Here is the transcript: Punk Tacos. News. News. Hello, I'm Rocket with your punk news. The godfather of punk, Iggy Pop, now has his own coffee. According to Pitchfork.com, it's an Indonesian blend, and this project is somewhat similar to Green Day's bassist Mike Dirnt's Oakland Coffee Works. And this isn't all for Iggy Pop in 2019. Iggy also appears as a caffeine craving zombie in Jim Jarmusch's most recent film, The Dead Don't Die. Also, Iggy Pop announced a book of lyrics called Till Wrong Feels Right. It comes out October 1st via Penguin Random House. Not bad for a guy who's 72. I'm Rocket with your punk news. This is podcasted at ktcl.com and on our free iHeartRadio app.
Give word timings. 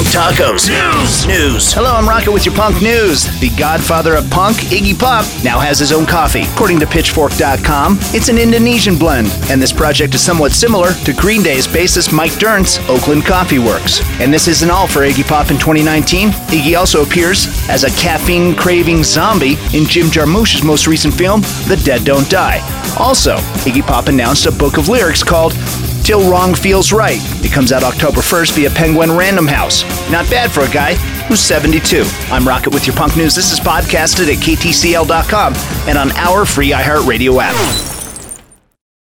Punk 0.00 0.36
Tacos. 0.36 0.68
News. 0.70 1.26
News. 1.26 1.72
Hello, 1.74 1.94
I'm 1.94 2.08
Rocket 2.08 2.32
with 2.32 2.46
your 2.46 2.54
punk 2.54 2.80
news. 2.80 3.24
The 3.40 3.50
godfather 3.58 4.14
of 4.14 4.30
punk, 4.30 4.56
Iggy 4.72 4.98
Pop, 4.98 5.26
now 5.44 5.58
has 5.58 5.78
his 5.78 5.92
own 5.92 6.06
coffee. 6.06 6.44
According 6.54 6.80
to 6.80 6.86
Pitchfork.com, 6.86 7.98
it's 8.14 8.30
an 8.30 8.38
Indonesian 8.38 8.96
blend, 8.96 9.28
and 9.50 9.60
this 9.60 9.74
project 9.74 10.14
is 10.14 10.22
somewhat 10.22 10.52
similar 10.52 10.94
to 11.04 11.12
Green 11.12 11.42
Day's 11.42 11.66
bassist 11.66 12.14
Mike 12.14 12.38
Dirnt's 12.38 12.78
Oakland 12.88 13.26
Coffee 13.26 13.58
Works. 13.58 14.00
And 14.20 14.32
this 14.32 14.48
isn't 14.48 14.70
all 14.70 14.86
for 14.86 15.00
Iggy 15.00 15.28
Pop 15.28 15.50
in 15.50 15.58
2019. 15.58 16.30
Iggy 16.30 16.78
also 16.78 17.02
appears 17.02 17.46
as 17.68 17.84
a 17.84 17.90
caffeine 17.90 18.54
craving 18.54 19.04
zombie 19.04 19.58
in 19.74 19.84
Jim 19.84 20.06
Jarmusch's 20.06 20.62
most 20.62 20.86
recent 20.86 21.12
film, 21.12 21.42
The 21.68 21.80
Dead 21.84 22.04
Don't 22.06 22.30
Die. 22.30 22.60
Also, 22.98 23.36
Iggy 23.66 23.82
Pop 23.82 24.08
announced 24.08 24.46
a 24.46 24.52
book 24.52 24.78
of 24.78 24.88
lyrics 24.88 25.22
called 25.22 25.52
Till 26.02 26.30
Wrong 26.30 26.54
Feels 26.54 26.92
Right. 26.92 27.20
It 27.44 27.52
comes 27.52 27.72
out 27.72 27.82
October 27.82 28.20
1st 28.20 28.52
via 28.54 28.70
Penguin 28.70 29.10
Random 29.12 29.46
House. 29.46 29.82
Not 30.10 30.28
bad 30.30 30.50
for 30.50 30.60
a 30.60 30.70
guy 30.70 30.94
who's 31.26 31.40
72. 31.40 32.02
I'm 32.32 32.46
Rocket 32.46 32.72
with 32.74 32.86
your 32.86 32.96
punk 32.96 33.16
news. 33.16 33.34
This 33.34 33.52
is 33.52 33.60
podcasted 33.60 34.32
at 34.32 34.42
ktcl.com 34.42 35.54
and 35.88 35.98
on 35.98 36.10
our 36.12 36.44
free 36.44 36.70
iHeartRadio 36.70 37.40
app. 37.40 37.89